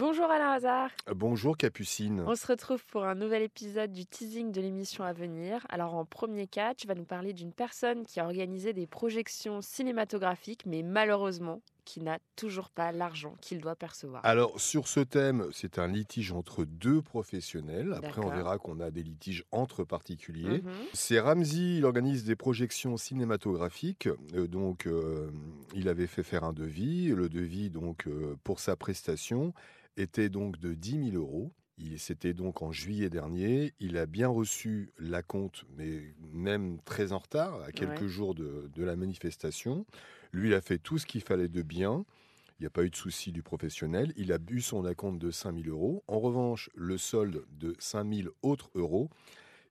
Bonjour 0.00 0.30
Alain 0.30 0.52
Hazard. 0.52 0.90
Bonjour 1.14 1.58
Capucine. 1.58 2.24
On 2.26 2.34
se 2.34 2.46
retrouve 2.46 2.82
pour 2.86 3.04
un 3.04 3.14
nouvel 3.14 3.42
épisode 3.42 3.92
du 3.92 4.06
teasing 4.06 4.50
de 4.50 4.58
l'émission 4.58 5.04
à 5.04 5.12
venir. 5.12 5.66
Alors 5.68 5.94
en 5.94 6.06
premier 6.06 6.46
cas, 6.46 6.72
tu 6.72 6.86
vas 6.86 6.94
nous 6.94 7.04
parler 7.04 7.34
d'une 7.34 7.52
personne 7.52 8.06
qui 8.06 8.18
a 8.18 8.24
organisé 8.24 8.72
des 8.72 8.86
projections 8.86 9.60
cinématographiques, 9.60 10.64
mais 10.64 10.82
malheureusement 10.82 11.60
qui 11.84 12.00
n'a 12.00 12.18
toujours 12.36 12.70
pas 12.70 12.92
l'argent 12.92 13.34
qu'il 13.40 13.60
doit 13.60 13.74
percevoir. 13.74 14.24
Alors 14.24 14.58
sur 14.58 14.88
ce 14.88 15.00
thème, 15.00 15.48
c'est 15.52 15.78
un 15.78 15.88
litige 15.88 16.32
entre 16.32 16.64
deux 16.64 17.02
professionnels. 17.02 17.92
Après, 17.94 18.22
on 18.24 18.30
verra 18.30 18.58
qu'on 18.58 18.80
a 18.80 18.90
des 18.90 19.02
litiges 19.02 19.44
entre 19.50 19.84
particuliers. 19.84 20.62
Mhm. 20.62 20.72
C'est 20.94 21.20
Ramsey, 21.20 21.76
il 21.76 21.84
organise 21.84 22.24
des 22.24 22.36
projections 22.36 22.96
cinématographiques. 22.96 24.08
Euh, 24.34 24.46
donc, 24.46 24.86
euh, 24.86 25.30
il 25.74 25.88
avait 25.88 26.06
fait 26.06 26.22
faire 26.22 26.44
un 26.44 26.52
devis. 26.52 27.08
Le 27.08 27.28
devis, 27.28 27.68
donc, 27.68 28.06
euh, 28.06 28.36
pour 28.44 28.60
sa 28.60 28.76
prestation, 28.76 29.52
était 29.96 30.28
donc 30.28 30.58
de 30.58 30.74
10 30.74 31.10
000 31.12 31.16
euros. 31.16 31.52
Il- 31.78 31.98
C'était 31.98 32.34
donc 32.34 32.62
en 32.62 32.72
juillet 32.72 33.08
dernier. 33.10 33.72
Il 33.80 33.96
a 33.96 34.06
bien 34.06 34.28
reçu 34.28 34.90
la 34.98 35.22
compte, 35.22 35.64
mais 35.76 36.14
même 36.32 36.78
très 36.84 37.12
en 37.12 37.18
retard, 37.18 37.62
à 37.62 37.72
quelques 37.72 38.02
Ouais. 38.02 38.08
jours 38.08 38.34
de, 38.34 38.70
de 38.74 38.84
la 38.84 38.96
manifestation. 38.96 39.86
Lui, 40.32 40.48
il 40.50 40.54
a 40.54 40.60
fait 40.60 40.78
tout 40.78 40.98
ce 40.98 41.06
qu'il 41.06 41.22
fallait 41.22 41.48
de 41.48 41.62
bien. 41.62 42.04
Il 42.58 42.64
n'y 42.64 42.66
a 42.66 42.70
pas 42.70 42.84
eu 42.84 42.90
de 42.90 42.96
souci 42.96 43.32
du 43.32 43.42
professionnel. 43.42 44.12
Il 44.16 44.32
a 44.32 44.38
bu 44.38 44.60
son 44.60 44.84
acompte 44.84 45.18
de 45.18 45.30
5 45.30 45.54
000 45.64 45.68
euros. 45.74 46.04
En 46.06 46.20
revanche, 46.20 46.68
le 46.74 46.98
solde 46.98 47.44
de 47.50 47.74
5 47.78 48.14
000 48.14 48.28
autres 48.42 48.70
euros, 48.74 49.08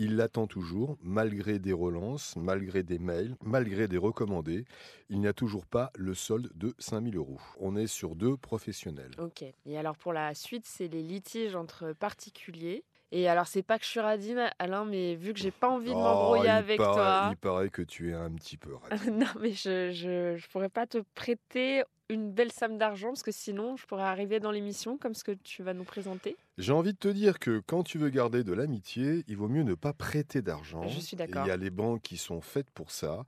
il 0.00 0.16
l'attend 0.16 0.46
toujours, 0.46 0.96
malgré 1.02 1.58
des 1.58 1.74
relances, 1.74 2.34
malgré 2.36 2.82
des 2.82 2.98
mails, 2.98 3.36
malgré 3.44 3.86
des 3.86 3.98
recommandés. 3.98 4.64
Il 5.10 5.20
n'y 5.20 5.26
a 5.26 5.34
toujours 5.34 5.66
pas 5.66 5.92
le 5.94 6.14
solde 6.14 6.50
de 6.54 6.74
5 6.78 7.12
000 7.12 7.16
euros. 7.16 7.38
On 7.58 7.76
est 7.76 7.86
sur 7.86 8.14
deux 8.14 8.38
professionnels. 8.38 9.10
Ok. 9.18 9.44
Et 9.66 9.76
alors 9.76 9.98
pour 9.98 10.14
la 10.14 10.34
suite, 10.34 10.64
c'est 10.64 10.88
les 10.88 11.02
litiges 11.02 11.54
entre 11.54 11.92
particuliers. 11.92 12.82
Et 13.12 13.28
alors 13.28 13.46
c'est 13.48 13.62
pas 13.62 13.78
que 13.78 13.84
je 13.84 13.90
suis 13.90 14.00
radine, 14.00 14.50
Alain, 14.58 14.84
mais 14.84 15.16
vu 15.16 15.32
que 15.32 15.40
j'ai 15.40 15.50
pas 15.50 15.68
envie 15.68 15.90
de 15.90 15.94
Oh, 15.96 16.00
m'embrouiller 16.02 16.44
il 16.44 16.48
avec 16.50 16.76
paraît- 16.78 16.94
toi. 16.94 17.28
Il 17.32 17.36
paraît 17.36 17.68
que 17.70 17.82
tu 17.82 18.10
es 18.10 18.14
un 18.14 18.30
petit 18.30 18.56
peu 18.56 18.70
radin. 18.90 19.10
non, 19.10 19.26
mais 19.40 19.52
je, 19.52 19.90
je, 19.90 20.36
je 20.36 20.48
pourrais 20.48 20.68
pas 20.68 20.86
te 20.86 20.98
prêter 21.14 21.82
une 22.08 22.32
belle 22.32 22.50
somme 22.52 22.76
d'argent 22.78 23.08
parce 23.08 23.22
que 23.22 23.30
sinon 23.32 23.76
je 23.76 23.86
pourrais 23.86 24.02
arriver 24.02 24.40
dans 24.40 24.50
l'émission 24.50 24.96
comme 24.98 25.14
ce 25.14 25.22
que 25.24 25.32
tu 25.32 25.62
vas 25.62 25.74
nous 25.74 25.84
présenter. 25.84 26.36
J'ai 26.58 26.72
envie 26.72 26.92
de 26.92 26.98
te 26.98 27.08
dire 27.08 27.38
que 27.38 27.62
quand 27.66 27.82
tu 27.84 27.98
veux 27.98 28.10
garder 28.10 28.42
de 28.44 28.52
l'amitié, 28.52 29.24
il 29.28 29.36
vaut 29.36 29.48
mieux 29.48 29.62
ne 29.62 29.74
pas 29.74 29.92
prêter 29.92 30.42
d'argent. 30.42 30.86
Je 30.88 30.98
suis 31.00 31.16
d'accord. 31.16 31.44
Il 31.44 31.48
y 31.48 31.52
a 31.52 31.56
les 31.56 31.70
banques 31.70 32.02
qui 32.02 32.16
sont 32.16 32.40
faites 32.40 32.70
pour 32.70 32.90
ça, 32.90 33.24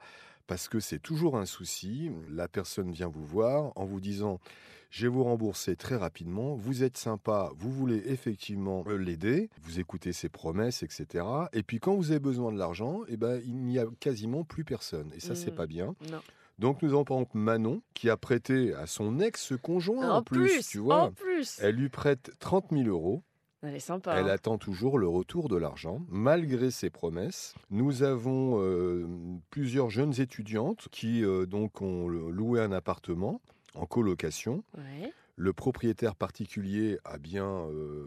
parce 0.47 0.69
que 0.69 0.81
c'est 0.81 0.99
toujours 0.99 1.37
un 1.37 1.47
souci. 1.47 2.11
La 2.31 2.49
personne 2.49 2.91
vient 2.91 3.09
vous 3.09 3.25
voir 3.25 3.73
en 3.77 3.85
vous 3.85 4.01
disant 4.01 4.41
Je 4.91 5.07
vais 5.07 5.13
vous 5.13 5.25
rembourser 5.25 5.75
très 5.77 5.97
rapidement. 5.97 6.55
Vous 6.55 6.83
êtes 6.83 6.97
sympa, 6.99 7.51
vous 7.57 7.71
voulez 7.73 8.03
effectivement 8.07 8.85
euh, 8.89 8.97
l'aider, 8.97 9.49
vous 9.63 9.81
écoutez 9.81 10.13
ses 10.13 10.29
promesses, 10.29 10.83
etc. 10.83 11.25
Et 11.55 11.63
puis 11.63 11.81
quand 11.81 11.95
vous 11.95 12.11
avez 12.11 12.21
besoin 12.21 12.53
de 12.53 12.59
l'argent, 12.59 13.01
eh 13.09 13.17
ben, 13.17 13.41
il 13.47 13.57
n'y 13.57 13.79
a 13.79 13.87
quasiment 14.01 14.45
plus 14.45 14.65
personne. 14.65 15.11
Et 15.17 15.21
ça, 15.21 15.35
c'est 15.35 15.51
Mhm. 15.51 15.57
pas 15.57 15.67
bien. 15.67 15.95
Non. 16.11 16.21
Donc 16.59 16.83
nous 16.83 16.91
avons 16.91 17.05
par 17.05 17.17
exemple 17.17 17.39
Manon 17.39 17.83
qui 17.95 18.11
a 18.11 18.17
prêté 18.19 18.75
à 18.75 18.87
son 18.87 19.19
ex-conjoint 19.21 20.11
en, 20.17 20.23
plus, 20.23 20.69
tu 20.69 20.79
vois. 20.79 21.05
en 21.05 21.11
plus. 21.13 21.59
Elle 21.63 21.77
lui 21.77 21.89
prête 21.89 22.31
30 22.41 22.67
000 22.71 22.85
euros. 22.89 23.23
Elle 23.63 23.77
est 23.77 23.81
sympa. 23.81 24.15
Elle 24.17 24.29
hein. 24.29 24.35
attend 24.35 24.59
toujours 24.59 24.99
le 24.99 25.07
retour 25.07 25.49
de 25.49 25.57
l'argent, 25.57 26.01
malgré 26.09 26.71
ses 26.71 26.91
promesses. 26.91 27.55
Nous 27.71 28.03
avons 28.03 28.61
euh, 28.61 29.07
plusieurs 29.51 29.89
jeunes 29.89 30.21
étudiantes 30.21 30.89
qui 30.91 31.25
euh, 31.25 31.47
donc 31.47 31.81
ont 31.81 32.09
loué 32.09 32.61
un 32.61 32.73
appartement 32.73 33.41
en 33.75 33.87
colocation. 33.87 34.65
Ouais. 34.77 35.13
Le 35.37 35.53
propriétaire 35.53 36.15
particulier 36.15 36.99
a 37.05 37.19
bien 37.19 37.47
euh, 37.47 38.07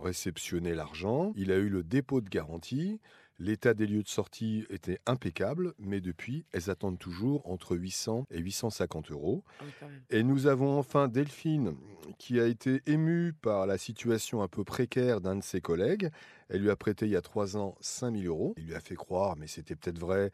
réceptionné 0.00 0.74
l'argent. 0.74 1.32
Il 1.36 1.52
a 1.52 1.56
eu 1.56 1.68
le 1.68 1.82
dépôt 1.82 2.20
de 2.20 2.28
garantie. 2.28 3.00
L'état 3.38 3.72
des 3.72 3.86
lieux 3.86 4.02
de 4.02 4.08
sortie 4.08 4.66
était 4.68 4.98
impeccable, 5.06 5.72
mais 5.78 6.02
depuis, 6.02 6.44
elles 6.52 6.68
attendent 6.68 6.98
toujours 6.98 7.48
entre 7.48 7.74
800 7.74 8.26
et 8.30 8.38
850 8.38 9.12
euros. 9.12 9.44
Ah 9.60 9.64
oui. 9.82 9.88
Et 10.10 10.22
nous 10.22 10.46
avons 10.46 10.78
enfin 10.78 11.08
Delphine 11.08 11.74
qui 12.18 12.38
a 12.38 12.46
été 12.46 12.82
émue 12.84 13.32
par 13.32 13.66
la 13.66 13.78
situation 13.78 14.42
un 14.42 14.48
peu 14.48 14.62
précaire 14.62 15.22
d'un 15.22 15.36
de 15.36 15.42
ses 15.42 15.62
collègues. 15.62 16.10
Elle 16.50 16.60
lui 16.60 16.70
a 16.70 16.76
prêté 16.76 17.06
il 17.06 17.12
y 17.12 17.16
a 17.16 17.22
trois 17.22 17.56
ans 17.56 17.76
5000 17.80 18.26
euros. 18.26 18.52
Il 18.58 18.66
lui 18.66 18.74
a 18.74 18.80
fait 18.80 18.94
croire, 18.94 19.36
mais 19.36 19.46
c'était 19.46 19.74
peut-être 19.74 19.98
vrai, 19.98 20.32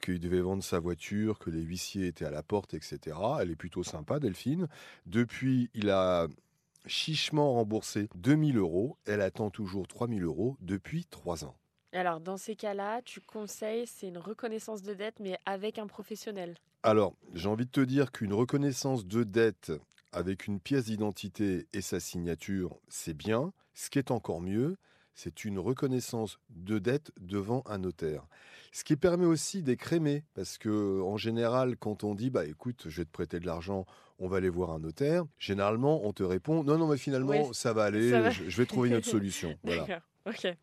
qu'il 0.00 0.20
devait 0.20 0.40
vendre 0.40 0.62
sa 0.62 0.78
voiture, 0.78 1.38
que 1.38 1.50
les 1.50 1.62
huissiers 1.62 2.06
étaient 2.06 2.24
à 2.24 2.30
la 2.30 2.42
porte, 2.42 2.74
etc. 2.74 3.16
Elle 3.40 3.50
est 3.50 3.56
plutôt 3.56 3.82
sympa, 3.82 4.18
Delphine. 4.18 4.68
Depuis, 5.06 5.70
il 5.74 5.90
a 5.90 6.28
chichement 6.86 7.52
remboursé 7.52 8.08
2000 8.14 8.58
euros. 8.58 8.96
Elle 9.06 9.20
attend 9.20 9.50
toujours 9.50 9.86
3000 9.86 10.22
euros 10.24 10.56
depuis 10.60 11.04
trois 11.06 11.44
ans. 11.44 11.56
Alors 11.92 12.20
dans 12.20 12.36
ces 12.36 12.56
cas-là, 12.56 13.00
tu 13.02 13.20
conseilles, 13.20 13.86
c'est 13.86 14.08
une 14.08 14.18
reconnaissance 14.18 14.82
de 14.82 14.94
dette, 14.94 15.18
mais 15.20 15.38
avec 15.46 15.78
un 15.78 15.86
professionnel. 15.86 16.56
Alors, 16.82 17.14
j'ai 17.34 17.48
envie 17.48 17.66
de 17.66 17.70
te 17.70 17.80
dire 17.80 18.12
qu'une 18.12 18.32
reconnaissance 18.32 19.06
de 19.06 19.24
dette 19.24 19.72
avec 20.12 20.46
une 20.46 20.60
pièce 20.60 20.84
d'identité 20.86 21.66
et 21.72 21.80
sa 21.80 22.00
signature, 22.00 22.78
c'est 22.88 23.16
bien. 23.16 23.52
Ce 23.74 23.90
qui 23.90 23.98
est 23.98 24.10
encore 24.10 24.40
mieux, 24.40 24.76
c'est 25.14 25.44
une 25.44 25.58
reconnaissance 25.58 26.38
de 26.50 26.78
dette 26.78 27.10
devant 27.18 27.62
un 27.66 27.78
notaire. 27.78 28.26
Ce 28.72 28.84
qui 28.84 28.96
permet 28.96 29.26
aussi 29.26 29.62
d'écrémer, 29.62 30.24
parce 30.34 30.58
que 30.58 31.00
en 31.00 31.16
général, 31.16 31.76
quand 31.76 32.04
on 32.04 32.14
dit, 32.14 32.30
bah 32.30 32.44
écoute, 32.44 32.84
je 32.88 32.98
vais 32.98 33.04
te 33.06 33.10
prêter 33.10 33.40
de 33.40 33.46
l'argent, 33.46 33.86
on 34.18 34.28
va 34.28 34.38
aller 34.38 34.48
voir 34.48 34.70
un 34.70 34.78
notaire, 34.78 35.24
généralement, 35.38 36.04
on 36.06 36.12
te 36.12 36.22
répond, 36.22 36.64
non, 36.64 36.78
non, 36.78 36.86
mais 36.88 36.96
finalement, 36.96 37.30
Oui, 37.30 37.54
ça 37.54 37.72
va 37.72 37.84
aller, 37.84 38.10
ça 38.10 38.20
va. 38.20 38.30
Je, 38.30 38.48
je 38.48 38.56
vais 38.56 38.66
trouver 38.66 38.88
une 38.88 38.96
autre 38.96 39.06
solution. 39.10 39.56
Voilà. 39.62 39.82
D'accord. 39.82 40.02
Ok. 40.26 40.56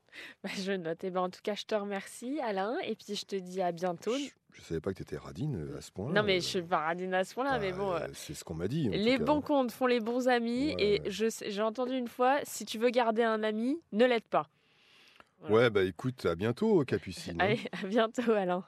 Bah, 0.44 0.50
je 0.62 0.72
note. 0.74 1.00
Eh 1.04 1.10
ben, 1.10 1.22
en 1.22 1.30
tout 1.30 1.40
cas, 1.42 1.56
je 1.56 1.64
te 1.64 1.74
remercie, 1.74 2.40
Alain, 2.42 2.76
et 2.84 2.96
puis 2.96 3.16
je 3.16 3.26
te 3.26 3.36
dis 3.38 3.62
à 3.62 3.72
bientôt. 3.72 4.14
Je, 4.14 4.60
ne 4.60 4.64
savais 4.66 4.82
pas 4.82 4.92
que 4.92 4.98
tu 4.98 5.04
étais 5.04 5.16
radine 5.18 5.56
euh, 5.56 5.78
à 5.78 5.82
ce 5.82 5.90
point-là. 5.94 6.14
Non, 6.22 6.26
mais 6.28 6.34
Euh, 6.38 6.42
je 6.42 6.46
suis 6.46 6.62
pas 6.62 6.80
radine 6.80 7.14
à 7.14 7.24
ce 7.24 7.34
point-là, 7.34 7.60
mais 7.60 7.72
bah, 7.72 7.78
bon. 7.78 7.92
euh, 7.94 8.00
euh, 8.00 8.08
C'est 8.14 8.34
ce 8.34 8.44
qu'on 8.44 8.56
m'a 8.56 8.68
dit. 8.68 8.90
Les 8.90 9.18
bons 9.18 9.40
comptes 9.42 9.72
font 9.72 9.88
les 9.88 10.02
bons 10.02 10.28
amis, 10.28 10.76
Ouais. 10.76 11.00
et 11.06 11.10
je 11.10 11.28
j'ai 11.48 11.62
entendu 11.62 11.94
une 11.98 12.10
fois, 12.10 12.40
si 12.44 12.66
tu 12.66 12.78
veux 12.78 12.90
garder 12.90 13.24
un 13.24 13.42
ami, 13.42 13.80
ne 13.94 14.06
l'aide 14.06 14.26
pas. 14.26 14.50
Voilà. 15.40 15.56
Ouais, 15.56 15.70
bah 15.70 15.84
écoute, 15.84 16.26
à 16.26 16.36
bientôt, 16.36 16.84
Capucine. 16.84 17.36
hein. 17.42 17.46
Allez, 17.46 17.60
à 17.82 17.88
bientôt, 17.88 18.32
Alain. 18.34 18.66